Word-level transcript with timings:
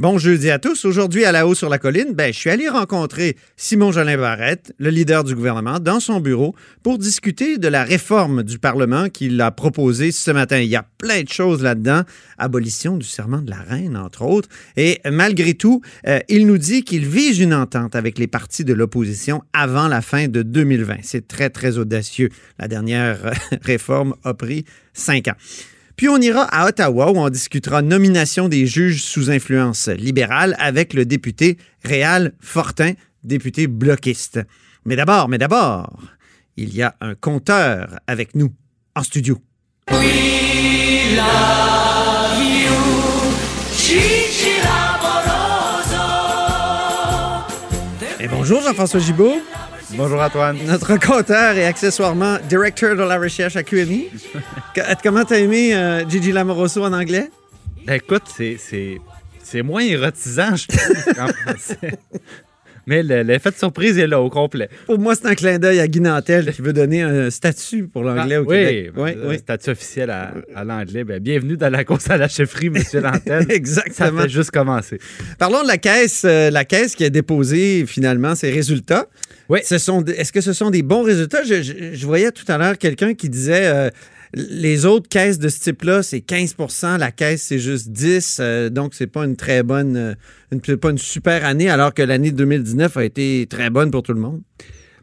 Bon 0.00 0.16
jeudi 0.16 0.48
à 0.48 0.58
tous. 0.58 0.86
Aujourd'hui, 0.86 1.26
à 1.26 1.32
la 1.32 1.46
haut 1.46 1.54
sur 1.54 1.68
la 1.68 1.76
colline, 1.76 2.14
ben, 2.14 2.32
je 2.32 2.38
suis 2.38 2.48
allé 2.48 2.70
rencontrer 2.70 3.36
Simon 3.58 3.92
Jolin 3.92 4.16
Barrette, 4.16 4.72
le 4.78 4.88
leader 4.88 5.24
du 5.24 5.34
gouvernement, 5.34 5.78
dans 5.78 6.00
son 6.00 6.20
bureau 6.20 6.54
pour 6.82 6.96
discuter 6.96 7.58
de 7.58 7.68
la 7.68 7.84
réforme 7.84 8.42
du 8.42 8.58
Parlement 8.58 9.10
qu'il 9.10 9.38
a 9.42 9.50
proposée 9.50 10.10
ce 10.10 10.30
matin. 10.30 10.58
Il 10.58 10.70
y 10.70 10.76
a 10.76 10.86
plein 10.96 11.22
de 11.22 11.28
choses 11.28 11.62
là-dedans. 11.62 12.04
Abolition 12.38 12.96
du 12.96 13.06
serment 13.06 13.42
de 13.42 13.50
la 13.50 13.58
reine, 13.58 13.94
entre 13.94 14.22
autres. 14.22 14.48
Et 14.78 15.02
malgré 15.04 15.52
tout, 15.52 15.82
euh, 16.06 16.20
il 16.30 16.46
nous 16.46 16.56
dit 16.56 16.82
qu'il 16.82 17.04
vise 17.04 17.38
une 17.38 17.52
entente 17.52 17.94
avec 17.94 18.18
les 18.18 18.26
partis 18.26 18.64
de 18.64 18.72
l'opposition 18.72 19.42
avant 19.52 19.86
la 19.86 20.00
fin 20.00 20.28
de 20.28 20.40
2020. 20.40 21.00
C'est 21.02 21.28
très, 21.28 21.50
très 21.50 21.76
audacieux. 21.76 22.30
La 22.58 22.68
dernière 22.68 23.34
réforme 23.60 24.14
a 24.24 24.32
pris 24.32 24.64
cinq 24.94 25.28
ans. 25.28 25.36
Puis 26.00 26.08
on 26.08 26.16
ira 26.16 26.44
à 26.44 26.66
Ottawa 26.66 27.12
où 27.12 27.18
on 27.18 27.28
discutera 27.28 27.82
nomination 27.82 28.48
des 28.48 28.66
juges 28.66 29.02
sous 29.02 29.30
influence 29.30 29.88
libérale 29.88 30.56
avec 30.58 30.94
le 30.94 31.04
député 31.04 31.58
Réal 31.84 32.32
Fortin, 32.40 32.94
député 33.22 33.66
bloquiste. 33.66 34.40
Mais 34.86 34.96
d'abord, 34.96 35.28
mais 35.28 35.36
d'abord, 35.36 36.00
il 36.56 36.74
y 36.74 36.80
a 36.80 36.96
un 37.02 37.14
compteur 37.14 37.98
avec 38.06 38.34
nous 38.34 38.50
en 38.96 39.02
studio. 39.02 39.42
Et 48.18 48.28
bonjour 48.28 48.62
Jean-François 48.62 49.00
Gibault. 49.00 49.36
Bonjour 49.94 50.20
Antoine. 50.20 50.56
Notre 50.66 50.96
compteur 50.98 51.56
et 51.56 51.64
accessoirement 51.64 52.38
directeur 52.48 52.96
de 52.96 53.02
la 53.02 53.18
recherche 53.18 53.56
à 53.56 53.62
QMI. 53.62 54.08
Comment 55.02 55.24
t'as 55.24 55.38
aimé 55.38 55.74
euh, 55.74 56.08
Gigi 56.08 56.32
Lamoroso 56.32 56.84
en 56.84 56.92
anglais? 56.92 57.30
Ben, 57.86 57.94
écoute, 57.94 58.22
c'est 58.28 59.62
moins 59.62 59.82
érotisant, 59.82 60.54
je 60.56 60.68
trouve, 60.68 61.14
qu'en 61.14 61.26
français. 61.44 61.98
Mais 62.86 63.02
l'effet 63.02 63.50
de 63.50 63.56
surprise 63.56 63.98
est 63.98 64.06
là 64.06 64.20
au 64.20 64.30
complet. 64.30 64.68
Pour 64.86 64.98
moi, 64.98 65.14
c'est 65.14 65.26
un 65.26 65.34
clin 65.34 65.58
d'œil 65.58 65.80
à 65.80 65.88
Guy 65.88 66.00
Nantel 66.00 66.52
qui 66.52 66.62
veut 66.62 66.72
donner 66.72 67.02
un 67.02 67.30
statut 67.30 67.86
pour 67.88 68.02
l'anglais 68.02 68.38
au 68.38 68.44
oui, 68.44 68.56
Québec. 68.56 68.92
Oui, 68.96 69.10
oui, 69.24 69.38
statut 69.38 69.70
officiel 69.70 70.10
à, 70.10 70.64
l'anglais. 70.64 71.04
Ben, 71.04 71.20
bienvenue 71.20 71.56
dans 71.56 71.70
la 71.70 71.84
course 71.84 72.10
à 72.10 72.16
la 72.16 72.28
chefferie, 72.28 72.66
M. 72.66 72.82
Nantel. 73.02 73.46
Exactement. 73.50 73.94
Ça 73.94 74.22
fait 74.22 74.28
juste 74.28 74.50
commencer. 74.50 74.98
Parlons 75.38 75.62
de 75.62 75.68
la 75.68 75.78
caisse, 75.78 76.22
euh, 76.24 76.50
la 76.50 76.64
caisse 76.64 76.94
qui 76.94 77.04
a 77.04 77.10
déposé 77.10 77.84
finalement 77.86 78.34
ses 78.34 78.50
résultats. 78.50 79.06
Oui. 79.48 79.58
Est-ce 79.60 80.32
que 80.32 80.40
ce 80.40 80.52
sont 80.52 80.70
des 80.70 80.82
bons 80.82 81.02
résultats? 81.02 81.42
Je, 81.42 82.06
voyais 82.06 82.30
tout 82.30 82.44
à 82.48 82.56
l'heure 82.56 82.78
quelqu'un 82.78 83.14
qui 83.14 83.28
disait 83.28 83.66
euh, 83.66 83.90
les 84.32 84.86
autres 84.86 85.08
caisses 85.08 85.38
de 85.38 85.48
ce 85.48 85.60
type-là, 85.60 86.02
c'est 86.02 86.18
15% 86.18 86.98
la 86.98 87.10
caisse, 87.10 87.42
c'est 87.42 87.58
juste 87.58 87.90
10 87.90 88.38
euh, 88.40 88.70
donc 88.70 88.94
c'est 88.94 89.06
pas 89.06 89.24
une 89.24 89.36
très 89.36 89.62
bonne, 89.62 89.96
euh, 89.96 90.14
une, 90.52 90.60
pas 90.60 90.90
une 90.90 90.98
super 90.98 91.44
année, 91.44 91.68
alors 91.68 91.92
que 91.94 92.02
l'année 92.02 92.30
2019 92.30 92.96
a 92.96 93.04
été 93.04 93.46
très 93.50 93.70
bonne 93.70 93.90
pour 93.90 94.02
tout 94.02 94.12
le 94.12 94.20
monde. 94.20 94.40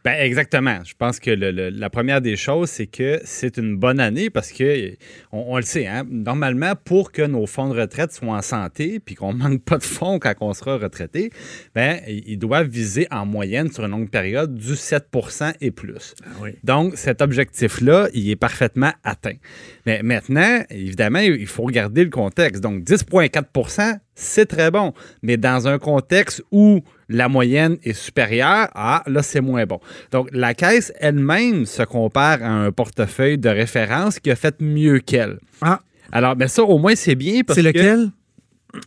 Ben 0.07 0.21
exactement. 0.21 0.79
Je 0.85 0.93
pense 0.97 1.19
que 1.19 1.31
la 1.31 1.89
première 1.89 2.21
des 2.21 2.37
choses, 2.37 2.69
c'est 2.69 2.87
que 2.87 3.19
c'est 3.25 3.57
une 3.57 3.75
bonne 3.75 3.99
année 3.99 4.29
parce 4.29 4.53
que, 4.53 4.93
on, 5.33 5.57
le 5.57 5.63
sait, 5.63 5.85
hein, 5.85 6.05
normalement, 6.09 6.75
pour 6.81 7.11
que 7.11 7.23
nos 7.23 7.45
fonds 7.45 7.67
de 7.67 7.77
retraite 7.77 8.13
soient 8.13 8.37
en 8.37 8.41
santé 8.41 9.01
puis 9.01 9.15
qu'on 9.15 9.33
ne 9.33 9.37
manque 9.43 9.63
pas 9.65 9.77
de 9.77 9.83
fonds 9.83 10.17
quand 10.17 10.33
on 10.39 10.53
sera 10.53 10.77
retraité, 10.77 11.29
ben, 11.75 11.99
ils 12.07 12.39
doivent 12.39 12.69
viser 12.69 13.05
en 13.11 13.25
moyenne 13.25 13.69
sur 13.69 13.83
une 13.83 13.91
longue 13.91 14.09
période 14.09 14.55
du 14.55 14.75
7% 14.75 15.55
et 15.59 15.71
plus. 15.71 16.15
Ah 16.23 16.45
Donc, 16.63 16.95
cet 16.95 17.21
objectif-là, 17.21 18.07
il 18.13 18.29
est 18.29 18.37
parfaitement 18.37 18.93
atteint. 19.03 19.35
Mais 19.85 20.03
maintenant, 20.03 20.63
évidemment, 20.69 21.19
il 21.19 21.47
faut 21.47 21.63
regarder 21.63 22.05
le 22.05 22.11
contexte. 22.11 22.63
Donc, 22.63 22.85
10,4% 22.85 23.99
c'est 24.17 24.47
très 24.47 24.71
bon. 24.71 24.93
Mais 25.21 25.37
dans 25.37 25.67
un 25.67 25.77
contexte 25.77 26.43
où 26.51 26.81
la 27.09 27.29
moyenne 27.29 27.77
est 27.83 27.93
supérieure, 27.93 28.69
ah, 28.75 29.03
là, 29.07 29.23
c'est 29.23 29.41
moins 29.41 29.65
bon. 29.65 29.79
Donc, 30.11 30.29
la 30.31 30.53
caisse 30.53 30.91
elle-même 30.99 31.65
se 31.65 31.83
compare 31.83 32.43
à 32.43 32.49
un 32.49 32.71
portefeuille 32.71 33.37
de 33.37 33.49
référence 33.49 34.19
qui 34.19 34.31
a 34.31 34.35
fait 34.35 34.59
mieux 34.61 34.99
qu'elle. 34.99 35.39
Ah. 35.61 35.79
Alors, 36.11 36.35
mais 36.37 36.47
ça, 36.47 36.63
au 36.63 36.77
moins, 36.77 36.95
c'est 36.95 37.15
bien 37.15 37.41
parce 37.45 37.57
que... 37.57 37.63
C'est 37.63 37.73
lequel? 37.73 38.11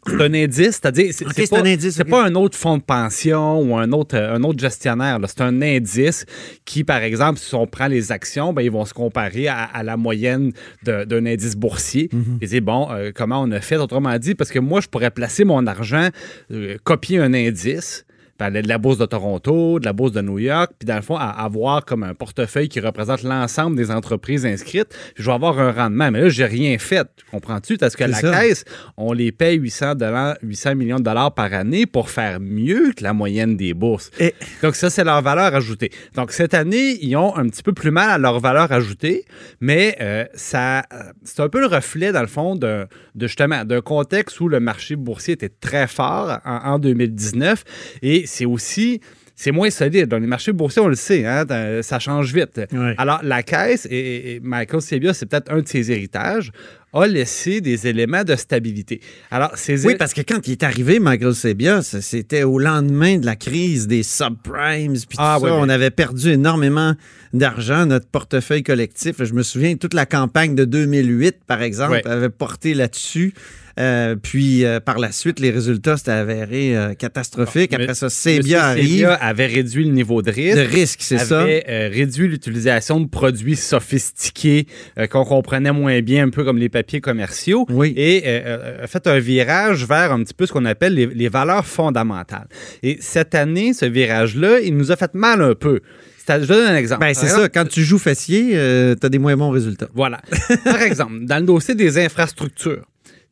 C'est 0.06 0.20
un 0.20 0.34
indice, 0.34 0.78
c'est-à-dire, 0.80 1.12
c'est 1.12 2.04
pas, 2.04 2.25
un 2.25 2.34
autre 2.34 2.56
fonds 2.56 2.76
de 2.76 2.82
pension 2.82 3.60
ou 3.60 3.76
un 3.76 3.91
autre, 3.92 4.16
un 4.16 4.42
autre 4.42 4.59
gestionnaire. 4.59 5.19
C'est 5.26 5.41
un 5.41 5.62
indice 5.62 6.26
qui, 6.64 6.84
par 6.84 7.03
exemple, 7.03 7.38
si 7.38 7.54
on 7.54 7.66
prend 7.66 7.88
les 7.88 8.12
actions, 8.12 8.53
ben, 8.53 8.62
ils 8.62 8.70
vont 8.70 8.84
se 8.84 8.94
comparer 8.94 9.48
à, 9.48 9.82
la 9.82 9.97
moyenne 9.97 10.53
d'un 10.84 11.26
indice 11.26 11.56
boursier. 11.56 12.09
Mm 12.12 12.36
Et 12.41 12.47
dire, 12.47 12.62
bon, 12.62 12.88
euh, 12.91 13.10
comment 13.14 13.41
on 13.42 13.50
a 13.53 13.60
fait, 13.60 13.76
autrement 13.76 14.16
dit, 14.19 14.34
parce 14.34 14.50
que 14.50 14.59
moi, 14.59 14.80
je 14.80 14.88
pourrais 14.88 15.10
placer 15.10 15.44
mon 15.44 15.66
argent, 15.66 16.09
euh, 16.53 16.76
copier 16.84 17.19
un 17.19 17.32
indice, 17.34 18.04
de 18.48 18.66
la 18.66 18.78
bourse 18.78 18.96
de 18.96 19.04
Toronto, 19.04 19.78
de 19.78 19.84
la 19.84 19.92
bourse 19.92 20.12
de 20.12 20.22
New 20.22 20.38
York, 20.38 20.72
puis 20.78 20.86
dans 20.86 20.96
le 20.96 21.02
fond, 21.02 21.16
à 21.16 21.28
avoir 21.28 21.84
comme 21.84 22.02
un 22.02 22.14
portefeuille 22.14 22.68
qui 22.68 22.80
représente 22.80 23.22
l'ensemble 23.22 23.76
des 23.76 23.90
entreprises 23.90 24.46
inscrites, 24.46 24.96
je 25.16 25.24
vais 25.24 25.32
avoir 25.32 25.58
un 25.58 25.72
rendement. 25.72 26.10
Mais 26.10 26.22
là, 26.22 26.28
j'ai 26.30 26.46
rien 26.46 26.78
fait. 26.78 27.06
Comprends-tu? 27.30 27.76
Parce 27.76 27.96
que 27.96 28.04
la 28.04 28.20
caisse, 28.20 28.64
on 28.96 29.12
les 29.12 29.32
paye 29.32 29.56
800, 29.56 29.94
800 30.42 30.74
millions 30.74 30.96
de 30.96 31.02
dollars 31.02 31.34
par 31.34 31.52
année 31.52 31.84
pour 31.84 32.08
faire 32.08 32.40
mieux 32.40 32.92
que 32.96 33.02
la 33.02 33.12
moyenne 33.12 33.56
des 33.56 33.74
bourses. 33.74 34.10
Et... 34.18 34.34
Donc, 34.62 34.74
ça, 34.74 34.88
c'est 34.88 35.04
leur 35.04 35.20
valeur 35.20 35.54
ajoutée. 35.54 35.90
Donc, 36.14 36.32
cette 36.32 36.54
année, 36.54 36.98
ils 37.02 37.16
ont 37.16 37.36
un 37.36 37.48
petit 37.48 37.62
peu 37.62 37.72
plus 37.72 37.90
mal 37.90 38.10
à 38.10 38.18
leur 38.18 38.40
valeur 38.40 38.72
ajoutée, 38.72 39.24
mais 39.60 39.96
euh, 40.00 40.24
ça, 40.34 40.84
c'est 41.24 41.40
un 41.40 41.48
peu 41.48 41.60
le 41.60 41.66
reflet, 41.66 42.12
dans 42.12 42.20
le 42.20 42.26
fond, 42.26 42.56
de, 42.56 42.86
justement 43.18 43.64
d'un 43.64 43.80
contexte 43.80 44.40
où 44.40 44.48
le 44.48 44.60
marché 44.60 44.96
boursier 44.96 45.34
était 45.34 45.50
très 45.50 45.86
fort 45.86 46.38
en, 46.44 46.56
en 46.74 46.78
2019 46.78 47.64
et 48.02 48.26
c'est 48.30 48.46
aussi 48.46 49.00
c'est 49.41 49.52
moins 49.52 49.70
solide. 49.70 50.06
Dans 50.06 50.18
les 50.18 50.26
marchés 50.26 50.52
boursiers, 50.52 50.82
on 50.82 50.88
le 50.88 50.94
sait, 50.94 51.24
hein, 51.24 51.46
ça 51.80 51.98
change 51.98 52.34
vite. 52.34 52.60
Alors, 52.98 53.20
la 53.22 53.42
caisse, 53.42 53.88
et, 53.91 54.38
Michael 54.42 54.82
Sebia, 54.82 55.14
c'est 55.14 55.24
peut-être 55.24 55.50
un 55.50 55.62
de 55.62 55.68
ses 55.68 55.91
héritages, 55.91 56.52
a 56.92 57.06
laissé 57.06 57.62
des 57.62 57.86
éléments 57.86 58.22
de 58.22 58.36
stabilité. 58.36 59.00
Alors, 59.30 59.52
ces 59.54 59.86
Oui, 59.86 59.94
parce 59.98 60.12
que 60.12 60.20
quand 60.20 60.46
il 60.46 60.52
est 60.52 60.62
arrivé, 60.62 60.98
Michael 60.98 61.34
Sebia, 61.34 61.80
c'était 61.82 62.42
au 62.42 62.58
lendemain 62.58 63.16
de 63.16 63.24
la 63.24 63.34
crise 63.34 63.86
des 63.86 64.02
subprimes, 64.02 64.92
puis 65.08 65.16
ah, 65.16 65.38
ça, 65.41 65.54
on 65.54 65.70
avait 65.70 65.91
perdu 65.91 66.32
énormément 66.32 66.94
d'argent, 67.32 67.86
notre 67.86 68.08
portefeuille 68.08 68.62
collectif. 68.62 69.24
Je 69.24 69.32
me 69.32 69.42
souviens, 69.42 69.76
toute 69.76 69.94
la 69.94 70.04
campagne 70.04 70.54
de 70.54 70.66
2008, 70.66 71.44
par 71.47 71.62
exemple, 71.62 72.02
avait 72.04 72.28
porté 72.28 72.74
là-dessus. 72.74 73.32
Euh, 73.78 74.16
puis 74.16 74.64
euh, 74.64 74.81
par 74.81 74.98
la 74.98 75.12
suite, 75.12 75.41
les 75.41 75.50
résultats 75.50 75.97
s'étaient 75.97 76.10
avérés 76.10 76.76
euh, 76.76 76.94
catastrophiques. 76.94 77.72
Après 77.72 77.94
ça, 77.94 78.10
Sebia 78.10 78.64
arrive. 78.64 79.16
avait 79.20 79.47
réduit 79.47 79.84
le 79.84 79.92
niveau 79.92 80.22
de 80.22 80.31
risque. 80.31 80.56
De 80.56 80.62
risque, 80.62 81.00
c'est 81.03 81.19
ça. 81.19 81.42
Avait 81.42 81.88
réduit 81.88 82.28
l'utilisation 82.28 83.00
de 83.00 83.09
produits 83.09 83.56
sophistiqués 83.56 84.66
qu'on 85.10 85.25
comprenait 85.25 85.72
moins 85.72 86.00
bien, 86.00 86.26
un 86.26 86.30
peu 86.30 86.44
comme 86.44 86.59
les 86.59 86.69
papiers 86.69 87.00
commerciaux. 87.00 87.66
Oui. 87.69 87.92
Et 87.97 88.26
a 88.26 88.86
fait 88.86 89.06
un 89.06 89.19
virage 89.19 89.86
vers 89.86 90.12
un 90.12 90.22
petit 90.22 90.34
peu 90.34 90.47
ce 90.47 90.53
qu'on 90.53 90.64
appelle 90.64 90.94
les, 90.94 91.28
valeurs 91.28 91.66
fondamentales. 91.66 92.48
Et 92.82 92.98
cette 93.00 93.34
année, 93.34 93.72
ce 93.72 93.86
virage-là, 93.86 94.60
il 94.60 94.76
nous 94.76 94.91
a 94.91 94.97
fait 94.97 95.14
mal 95.14 95.42
un 95.42 95.54
peu. 95.54 95.80
Je 96.28 96.44
donne 96.44 96.66
un 96.66 96.76
exemple. 96.76 97.00
Ben, 97.00 97.14
c'est 97.14 97.26
ça. 97.26 97.48
Quand 97.48 97.69
tu 97.69 97.82
joues 97.82 97.98
fessier, 97.98 98.50
tu 98.50 99.06
as 99.06 99.09
des 99.09 99.19
moins 99.19 99.36
bons 99.36 99.50
résultats. 99.50 99.88
Voilà. 99.94 100.20
Par 100.64 100.82
exemple, 100.82 101.25
dans 101.25 101.38
le 101.38 101.44
dossier 101.44 101.75
des 101.75 101.98
infrastructures, 101.98 102.84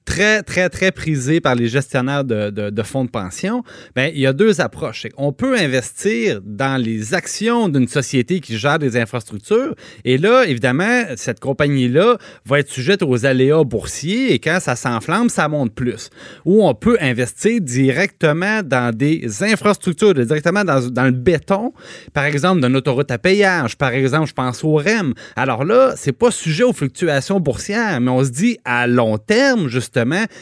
très, 0.08 0.42
très, 0.42 0.70
très 0.70 0.90
prisé 0.90 1.38
par 1.40 1.54
les 1.54 1.68
gestionnaires 1.68 2.24
de, 2.24 2.82
fonds 2.82 3.04
de 3.04 3.10
pension, 3.10 3.62
bien, 3.94 4.06
il 4.06 4.20
y 4.20 4.26
a 4.26 4.32
deux 4.32 4.62
approches. 4.62 5.06
On 5.18 5.32
peut 5.32 5.54
investir 5.58 6.40
dans 6.42 6.80
les 6.82 7.12
actions 7.12 7.68
d'une 7.68 7.86
société 7.86 8.40
qui 8.40 8.56
gère 8.56 8.78
des 8.78 8.96
infrastructures. 8.96 9.74
Et 10.06 10.16
là, 10.16 10.44
évidemment, 10.46 11.02
cette 11.16 11.40
compagnie-là 11.40 12.16
va 12.46 12.60
être 12.60 12.70
sujette 12.70 13.02
aux 13.02 13.26
aléas 13.26 13.64
boursiers 13.64 14.32
et 14.32 14.38
quand 14.38 14.58
ça 14.60 14.76
s'enflamme, 14.76 15.28
ça 15.28 15.46
monte 15.46 15.74
plus. 15.74 16.08
Ou 16.46 16.66
on 16.66 16.74
peut 16.74 16.96
investir 17.02 17.60
directement 17.60 18.62
dans 18.62 18.96
des 18.96 19.26
infrastructures, 19.42 20.14
directement 20.14 20.64
dans, 20.64 21.04
le 21.04 21.10
béton, 21.10 21.74
par 22.14 22.24
exemple, 22.24 22.62
d'une 22.62 22.76
autoroute 22.76 23.10
à 23.10 23.18
payage. 23.18 23.76
Par 23.76 23.90
exemple, 23.90 24.26
je 24.26 24.32
pense 24.32 24.64
au 24.64 24.76
REM. 24.76 25.12
Alors 25.36 25.64
là, 25.64 25.92
c'est 25.96 26.12
pas 26.12 26.30
sujet 26.30 26.64
aux 26.64 26.72
fluctuations 26.72 27.40
boursières, 27.40 28.00
mais 28.00 28.10
on 28.10 28.24
se 28.24 28.30
dit 28.30 28.58
à 28.64 28.86
long 28.86 29.18
terme, 29.18 29.68
justement, 29.68 29.97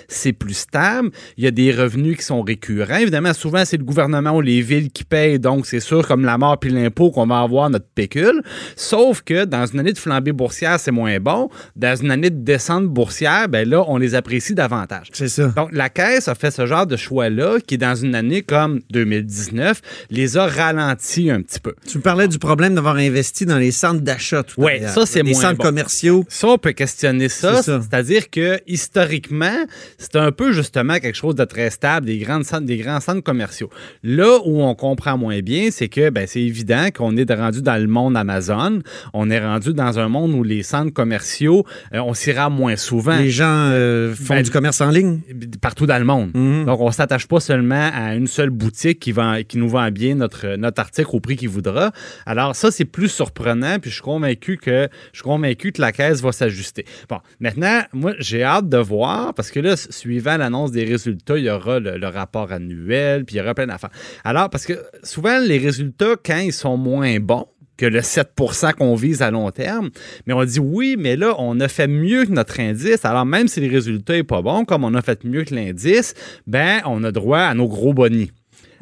c'est 0.09 0.33
plus 0.33 0.55
stable. 0.55 1.11
Il 1.37 1.45
y 1.45 1.47
a 1.47 1.51
des 1.51 1.73
revenus 1.73 2.17
qui 2.17 2.25
sont 2.25 2.43
récurrents. 2.43 2.97
Évidemment, 2.97 3.33
souvent, 3.35 3.65
c'est 3.65 3.77
le 3.77 3.85
gouvernement 3.85 4.33
ou 4.33 4.41
les 4.41 4.61
villes 4.63 4.91
qui 4.91 5.05
payent, 5.05 5.39
donc 5.39 5.67
c'est 5.67 5.81
sûr, 5.81 6.07
comme 6.07 6.25
la 6.25 6.39
mort 6.39 6.59
puis 6.59 6.71
l'impôt, 6.71 7.11
qu'on 7.11 7.27
va 7.27 7.41
avoir 7.41 7.71
notre 7.71 7.89
pécule. 7.95 8.43
Sauf 8.77 9.23
que 9.23 9.45
dans 9.45 9.67
une 9.67 9.81
année 9.81 9.93
de 9.93 9.99
flambée 9.99 10.33
boursière, 10.33 10.79
c'est 10.81 10.91
moins 10.91 11.19
bon. 11.19 11.49
Dans 11.75 11.97
une 11.97 12.11
année 12.11 12.31
de 12.31 12.43
descente 12.43 12.87
boursière, 12.87 13.49
ben 13.49 13.69
là, 13.69 13.85
on 13.89 13.97
les 13.97 14.15
apprécie 14.15 14.55
davantage. 14.55 15.09
C'est 15.13 15.29
ça. 15.29 15.49
Donc, 15.49 15.71
la 15.73 15.89
Caisse 15.89 16.29
a 16.29 16.35
fait 16.35 16.51
ce 16.51 16.67
genre 16.67 16.87
de 16.87 16.97
choix-là 16.97 17.59
qui, 17.67 17.79
dans 17.79 17.95
une 17.95 18.15
année 18.15 18.43
comme 18.43 18.81
2019, 18.91 19.81
les 20.11 20.37
a 20.37 20.47
ralentis 20.47 21.31
un 21.31 21.43
petit 21.43 21.61
peu. 21.61 21.75
Tu 21.87 21.99
me 21.99 22.03
parlais 22.03 22.29
du 22.29 22.39
problème 22.39 22.75
d'avoir 22.75 22.97
investi 22.97 23.47
dans 23.47 23.59
les 23.59 23.71
centres 23.71 24.01
d'achat. 24.01 24.45
Oui, 24.57 24.73
ça, 24.87 25.07
c'est 25.07 25.23
moins 25.23 25.33
Les 25.33 25.35
centres 25.35 25.63
commerciaux. 25.63 26.25
Ça, 26.29 26.49
on 26.49 26.59
peut 26.59 26.73
questionner 26.73 27.29
ça. 27.29 27.63
C'est-à-dire 27.63 28.31
que, 28.31 28.61
historiquement, 28.67 29.46
c'était 29.99 30.19
un 30.19 30.33
peu 30.33 30.53
justement 30.53 30.99
quelque 30.99 31.15
chose 31.17 31.35
de 31.35 31.45
très 31.45 31.71
stable, 31.71 32.07
des, 32.07 32.19
grandes 32.19 32.45
centres, 32.45 32.67
des 32.67 32.79
grands 32.79 33.01
centres 33.01 33.23
commerciaux. 33.23 33.71
Là 34.03 34.39
où 34.45 34.63
on 34.63 34.75
comprend 34.75 35.19
moins 35.19 35.41
bien, 35.41 35.69
c'est 35.71 35.89
que 35.89 36.11
ben, 36.11 36.27
c'est 36.27 36.43
évident 36.43 36.89
qu'on 36.95 37.17
est 37.17 37.33
rendu 37.33 37.63
dans 37.63 37.81
le 37.81 37.87
monde 37.87 38.17
Amazon. 38.17 38.81
On 39.13 39.31
est 39.31 39.41
rendu 39.41 39.73
dans 39.73 39.99
un 39.99 40.09
monde 40.09 40.33
où 40.33 40.43
les 40.43 40.63
centres 40.63 40.93
commerciaux, 40.93 41.65
euh, 41.95 42.01
on 42.01 42.15
s'y 42.15 42.33
rend 42.33 42.51
moins 42.51 42.77
souvent. 42.77 43.17
Les 43.17 43.31
gens 43.31 43.71
euh, 43.71 44.15
font 44.15 44.35
Ben, 44.35 44.43
du 44.43 44.51
commerce 44.51 44.81
en 44.81 44.91
ligne. 44.91 45.21
Partout 45.61 45.87
dans 45.87 45.99
le 45.99 46.05
monde. 46.05 46.31
Mhm. 46.35 46.65
Donc, 46.67 46.81
on 46.81 46.89
ne 46.89 46.93
s'attache 46.93 47.27
pas 47.27 47.41
seulement 47.41 47.91
à 47.95 48.15
une 48.15 48.27
seule 48.27 48.51
boutique 48.51 49.01
qui, 49.01 49.13
vend, 49.13 49.41
qui 49.47 49.59
nous 49.59 49.69
vend 49.69 49.91
bien 49.91 50.15
notre, 50.15 50.57
notre 50.57 50.81
article 50.81 51.09
au 51.13 51.21
prix 51.21 51.37
qu'il 51.37 51.49
voudra. 51.49 51.93
Alors, 52.25 52.57
ça, 52.57 52.71
c'est 52.71 52.85
plus 52.85 53.09
surprenant, 53.09 53.79
puis 53.79 53.91
je 53.91 53.97
suis 53.97 54.03
convaincu 54.03 54.57
que 54.57 54.89
je 55.13 55.19
suis 55.19 55.25
convaincu 55.25 55.73
que 55.73 55.81
la 55.81 55.93
caisse 55.93 56.21
va 56.21 56.33
s'ajuster. 56.33 56.85
Bon, 57.09 57.19
maintenant, 57.41 57.83
moi, 57.93 58.13
j'ai 58.19 58.43
hâte 58.43 58.69
de 58.69 58.79
voir, 58.79 59.35
parce 59.37 59.51
que 59.51 59.61
là, 59.61 59.77
suivant 59.77 60.37
l'annonce 60.37 60.73
des 60.73 60.85
résultats, 60.85 61.39
il 61.39 61.45
y 61.45 61.51
aura 61.51 61.79
le, 61.79 62.07
rapport 62.07 62.51
annuel, 62.51 63.25
puis 63.25 63.37
il 63.37 63.39
y 63.39 63.41
aura 63.43 63.55
plein 63.55 63.67
d'affaires. 63.67 63.91
Alors, 64.25 64.51
parce 64.51 64.67
que 64.67 64.75
souvent, 65.03 65.39
les 65.39 65.59
résultats, 65.59 66.15
quand 66.25 66.39
ils 66.39 66.53
sont 66.53 66.77
moins 66.77 67.21
bons, 67.21 67.47
que 67.77 67.85
le 67.87 68.01
7% 68.01 68.73
qu'on 68.73 68.95
vise 68.95 69.21
à 69.21 69.31
long 69.31 69.51
terme. 69.51 69.91
Mais 70.27 70.33
on 70.33 70.43
dit 70.45 70.61
oui, 70.61 70.97
mais 70.99 71.15
là, 71.15 71.35
on 71.39 71.61
a 71.61 71.69
fait 71.69 71.89
mieux 71.89 72.25
que 72.25 72.33
notre 72.33 72.59
indice. 72.59 73.05
Alors, 73.05 73.27
même 73.27 73.49
si 73.49 73.61
le 73.61 73.71
résultat 73.71 74.15
n'est 74.15 74.25
pas 74.25 74.41
bon, 74.41 74.65
comme 74.65 74.83
on 74.83 74.95
a 74.95 75.03
fait 75.03 75.25
mieux 75.25 75.45
que 75.45 75.55
l'indice, 75.55 76.15
ben, 76.47 76.81
on 76.87 77.05
a 77.05 77.13
droit 77.13 77.41
à 77.41 77.53
nos 77.53 77.69
gros 77.69 77.93
bonnies. 77.93 78.31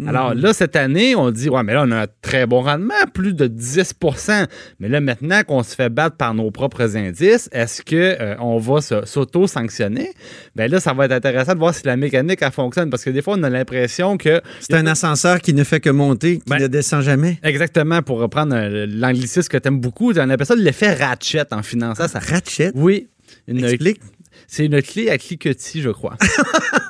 Alors 0.06 0.34
là, 0.34 0.52
cette 0.52 0.76
année, 0.76 1.14
on 1.14 1.30
dit, 1.30 1.48
ouais, 1.48 1.62
mais 1.62 1.74
là, 1.74 1.84
on 1.86 1.90
a 1.92 2.02
un 2.02 2.06
très 2.22 2.46
bon 2.46 2.62
rendement, 2.62 2.94
plus 3.12 3.32
de 3.34 3.46
10% 3.46 4.46
Mais 4.80 4.88
là, 4.88 5.00
maintenant 5.00 5.42
qu'on 5.44 5.62
se 5.62 5.74
fait 5.74 5.88
battre 5.88 6.16
par 6.16 6.34
nos 6.34 6.50
propres 6.50 6.96
indices, 6.96 7.48
est-ce 7.52 7.82
qu'on 7.82 8.58
va 8.58 8.80
se- 8.80 9.04
s'auto-sanctionner? 9.06 10.10
Ben 10.56 10.70
là, 10.70 10.80
ça 10.80 10.92
va 10.92 11.04
être 11.06 11.12
intéressant 11.12 11.54
de 11.54 11.58
voir 11.58 11.74
si 11.74 11.82
la 11.86 11.96
mécanique, 11.96 12.40
elle 12.42 12.50
fonctionne. 12.52 12.90
Parce 12.90 13.04
que 13.04 13.10
des 13.10 13.22
fois, 13.22 13.34
on 13.38 13.42
a 13.42 13.50
l'impression 13.50 14.16
que 14.16 14.40
C'est 14.60 14.74
un 14.74 14.86
ascenseur 14.86 15.40
qui 15.40 15.54
ne 15.54 15.64
fait 15.64 15.80
que 15.80 15.90
monter, 15.90 16.38
qui 16.38 16.44
Ben, 16.50 16.58
ne 16.58 16.66
descend 16.66 17.02
jamais. 17.02 17.38
Exactement, 17.42 18.02
pour 18.02 18.18
reprendre 18.18 18.54
euh, 18.56 18.86
l'anglicisme 18.88 19.48
que 19.48 19.58
tu 19.58 19.68
aimes 19.68 19.80
beaucoup, 19.80 20.12
on 20.12 20.30
appelle 20.30 20.46
ça 20.46 20.54
l'effet 20.54 20.94
ratchet 20.94 21.52
en 21.52 21.62
finance. 21.62 21.98
Ça, 21.98 22.18
Ratchet? 22.18 22.72
Oui. 22.74 23.08
Une- 23.48 23.64
Explique. 23.64 24.00
C'est 24.46 24.66
une 24.66 24.80
clé 24.82 25.10
à 25.10 25.18
cliquetis, 25.18 25.82
je 25.82 25.90
crois. 25.90 26.16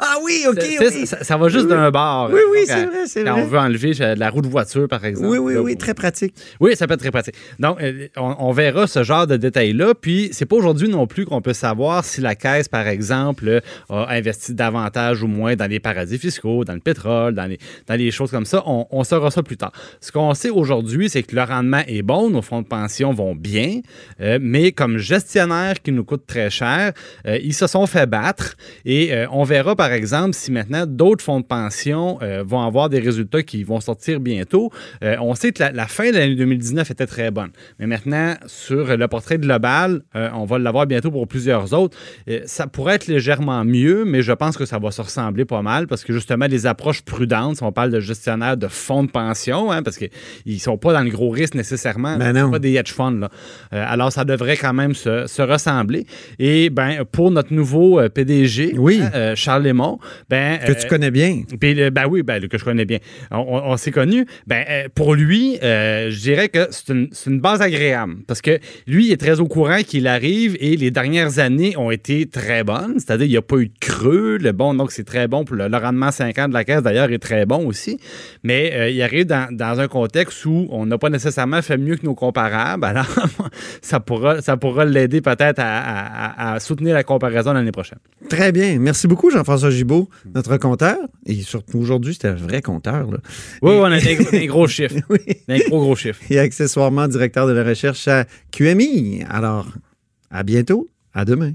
Ah 0.06 0.18
oui, 0.22 0.44
OK, 0.48 0.58
oui. 0.80 1.06
ça, 1.06 1.24
ça 1.24 1.36
va 1.36 1.48
juste 1.48 1.64
Oui. 1.64 1.70
d'un 1.70 1.90
bord. 1.90 2.30
Oui, 2.32 2.40
oui, 2.52 2.58
c'est 2.66 2.84
vrai, 2.86 3.06
c'est 3.06 3.24
Quand 3.24 3.32
vrai. 3.32 3.42
on 3.42 3.46
veut 3.46 3.58
enlever 3.58 3.92
la 4.16 4.30
roue 4.30 4.42
de 4.42 4.46
voiture, 4.48 4.86
par 4.86 5.04
exemple. 5.04 5.28
Oui, 5.28 5.38
oui, 5.38 5.54
Là, 5.54 5.62
oui, 5.62 5.72
ou- 5.72 5.76
très 5.76 5.94
pratique. 5.94 6.34
Oui, 6.60 6.76
ça 6.76 6.86
peut 6.86 6.94
être 6.94 7.00
très 7.00 7.10
pratique. 7.10 7.34
Donc, 7.58 7.80
euh, 7.82 8.06
on, 8.16 8.36
on 8.38 8.52
verra 8.52 8.86
ce 8.86 9.02
genre 9.02 9.26
de 9.26 9.36
détails-là. 9.36 9.94
Puis, 9.94 10.28
c'est 10.32 10.44
pas 10.46 10.56
aujourd'hui 10.56 10.88
non 10.88 11.06
plus 11.06 11.24
qu'on 11.24 11.40
peut 11.40 11.52
savoir 11.54 12.04
si 12.04 12.20
la 12.20 12.34
caisse, 12.36 12.68
par 12.68 12.86
exemple, 12.86 13.48
euh, 13.48 13.60
a 13.88 14.12
investi 14.12 14.54
davantage 14.54 15.22
ou 15.22 15.26
moins 15.26 15.56
dans 15.56 15.68
les 15.68 15.80
paradis 15.80 16.18
fiscaux, 16.18 16.64
dans 16.64 16.74
le 16.74 16.80
pétrole, 16.80 17.34
dans 17.34 17.46
les, 17.46 17.58
dans 17.88 17.94
les 17.94 18.10
choses 18.10 18.30
comme 18.30 18.44
ça. 18.46 18.62
On, 18.66 18.86
on 18.90 19.04
saura 19.04 19.30
ça 19.30 19.42
plus 19.42 19.56
tard. 19.56 19.72
Ce 20.00 20.12
qu'on 20.12 20.32
sait 20.34 20.50
aujourd'hui, 20.50 21.08
c'est 21.08 21.22
que 21.22 21.34
le 21.34 21.42
rendement 21.42 21.82
est 21.88 22.02
bon, 22.02 22.30
nos 22.30 22.42
fonds 22.42 22.62
de 22.62 22.68
pension 22.68 23.12
vont 23.12 23.34
bien, 23.34 23.80
euh, 24.20 24.38
mais 24.40 24.70
comme 24.72 24.98
gestionnaires 24.98 25.80
qui 25.82 25.92
nous 25.92 26.04
coûtent 26.04 26.26
très 26.26 26.50
cher, 26.50 26.92
euh, 27.26 27.38
ils 27.44 27.55
se 27.55 27.67
sont 27.67 27.87
fait 27.87 28.06
battre. 28.06 28.56
Et 28.85 29.12
euh, 29.12 29.26
on 29.31 29.44
verra, 29.44 29.76
par 29.76 29.93
exemple, 29.93 30.35
si 30.35 30.50
maintenant 30.50 30.87
d'autres 30.87 31.23
fonds 31.23 31.41
de 31.41 31.44
pension 31.44 32.19
euh, 32.23 32.43
vont 32.44 32.61
avoir 32.61 32.88
des 32.88 32.99
résultats 32.99 33.43
qui 33.43 33.62
vont 33.62 33.81
sortir 33.81 34.20
bientôt. 34.20 34.70
Euh, 35.02 35.17
on 35.20 35.35
sait 35.35 35.52
que 35.52 35.62
la, 35.62 35.73
la 35.73 35.87
fin 35.87 36.11
de 36.11 36.17
l'année 36.17 36.35
2019 36.35 36.91
était 36.91 37.06
très 37.06 37.31
bonne. 37.31 37.50
Mais 37.79 37.87
maintenant, 37.87 38.35
sur 38.46 38.96
le 38.96 39.08
portrait 39.08 39.38
global, 39.38 40.02
on 40.14 40.44
va 40.44 40.58
l'avoir 40.58 40.87
bientôt 40.87 41.11
pour 41.11 41.26
plusieurs 41.29 41.73
autres. 41.73 41.96
Ça 42.46 42.67
pourrait 42.67 42.94
être 42.94 43.06
légèrement 43.06 43.64
mieux, 43.64 44.05
mais 44.05 44.23
je 44.23 44.32
pense 44.32 44.56
que 44.56 44.64
ça 44.64 44.79
va 44.79 44.91
se 44.91 45.02
ressembler 45.02 45.44
pas 45.44 45.62
mal 45.62 45.87
parce 45.87 46.05
que 46.05 46.12
justement, 46.12 46.46
les 46.46 46.67
approches 46.67 47.02
prudentes, 47.02 47.56
si 47.56 47.62
on 47.62 47.73
parle 47.73 47.91
de 47.91 48.00
gestionnaires 48.00 48.56
de 48.56 48.69
fonds 48.69 49.05
de 49.05 49.11
pension, 49.11 49.70
hein, 49.70 49.82
parce 49.82 49.99
qu'ils 49.99 50.11
ne 50.46 50.58
sont 50.58 50.79
pas 50.79 50.93
dans 50.93 51.02
le 51.02 51.11
gros 51.11 51.31
risque 51.31 51.55
nécessairement. 51.55 52.17
Ben 52.17 52.32
non. 52.32 52.50
pas 52.50 52.58
des 52.58 52.75
hedge 52.75 52.93
funds. 52.93 53.19
Là. 53.20 53.31
Alors, 53.70 54.12
ça 54.12 54.25
devrait 54.25 54.56
quand 54.56 54.73
même 54.73 54.94
se, 54.94 55.26
se 55.26 55.43
ressembler. 55.43 56.06
Et 56.38 56.70
ben, 56.70 57.05
pour 57.11 57.31
notre 57.34 57.52
nouveau 57.52 58.00
euh, 58.00 58.08
PDG, 58.08 58.75
Oui. 58.78 59.00
hein, 59.02 59.10
euh, 59.14 59.34
Charles 59.36 59.64
Lemont, 59.64 59.98
ben, 60.31 60.58
Que 60.58 60.72
tu 60.72 60.86
euh, 60.86 60.88
connais 60.88 61.10
bien. 61.10 61.42
ben 61.60 62.06
oui, 62.08 62.22
ben, 62.22 62.48
que 62.48 62.56
je 62.58 62.64
connais 62.64 62.84
bien. 62.84 62.98
On, 63.31 63.36
on- 63.38 63.72
on 63.72 63.76
s'est 63.76 63.90
connus. 63.90 64.26
Ben, 64.46 64.64
pour 64.94 65.14
lui, 65.14 65.58
je 65.62 66.19
dirais 66.20 66.48
que 66.48 66.66
c'est 66.70 66.92
une, 66.92 67.40
base 67.40 67.60
agréable. 67.60 68.16
Parce 68.26 68.40
que 68.40 68.58
lui, 68.86 69.06
il 69.08 69.12
est 69.12 69.16
très 69.20 69.40
au 69.40 69.46
courant 69.46 69.81
qu'il 69.86 70.06
arrive 70.06 70.56
et 70.60 70.76
les 70.76 70.90
dernières 70.90 71.38
années 71.38 71.76
ont 71.76 71.90
été 71.90 72.26
très 72.26 72.64
bonnes. 72.64 72.94
C'est-à-dire, 72.98 73.26
il 73.26 73.31
n'y 73.31 73.36
a 73.36 73.42
pas 73.42 73.56
eu 73.56 73.66
de 73.66 73.78
creux. 73.81 74.38
Le 74.40 74.52
bon, 74.52 74.75
donc, 74.75 74.92
c'est 74.92 75.04
très 75.04 75.28
bon. 75.28 75.44
Pour 75.44 75.56
le, 75.56 75.69
le 75.69 75.76
rendement 75.76 76.10
5 76.10 76.38
ans 76.38 76.48
de 76.48 76.54
la 76.54 76.64
caisse, 76.64 76.82
d'ailleurs, 76.82 77.10
est 77.10 77.19
très 77.19 77.44
bon 77.46 77.66
aussi. 77.66 77.98
Mais 78.42 78.92
il 78.94 79.02
arrive 79.02 79.26
dans, 79.26 79.48
dans 79.54 79.81
un 79.81 79.88
contexte 79.88 80.44
où 80.46 80.66
on 80.70 80.86
n'a 80.86 80.98
pas 80.98 81.10
nécessairement 81.10 81.60
fait 81.62 81.76
mieux 81.78 81.96
que 81.96 82.04
nos 82.06 82.14
comparables. 82.14 82.84
Alors, 82.94 83.06
ça 83.82 84.00
pourra, 84.00 84.40
ça 84.40 84.56
pourra 84.56 84.84
l'aider 84.84 85.20
peut-être 85.20 85.58
à, 85.58 85.78
à- 85.78 86.50
à- 86.50 86.54
à 86.54 86.60
soutenir 86.60 86.94
la 86.94 87.02
comparaison 87.02 87.23
l'année 87.52 87.72
prochaine. 87.72 87.98
Très 88.28 88.52
bien. 88.52 88.78
Merci 88.78 89.06
beaucoup, 89.08 89.30
Jean-François 89.30 89.70
Gibault, 89.70 90.08
notre 90.34 90.56
compteur. 90.58 90.98
Et 91.26 91.34
surtout, 91.42 91.78
aujourd'hui, 91.78 92.14
c'était 92.14 92.28
un 92.28 92.34
vrai 92.34 92.62
compteur. 92.62 93.10
là. 93.10 93.18
Oui, 93.62 93.72
Et- 93.74 93.78
on 93.78 93.84
a 93.84 93.98
des, 94.00 94.16
des 94.16 94.46
gros 94.46 94.66
chiffres. 94.68 94.96
Oui. 95.08 95.18
Des 95.48 95.60
gros, 95.68 95.80
gros 95.80 95.96
chiffres. 95.96 96.20
Et 96.30 96.38
accessoirement 96.38 97.08
directeur 97.08 97.46
de 97.46 97.52
la 97.52 97.64
recherche 97.64 98.06
à 98.08 98.24
QMI. 98.52 99.24
Alors, 99.28 99.68
à 100.30 100.42
bientôt. 100.42 100.88
À 101.16 101.24
demain. 101.24 101.54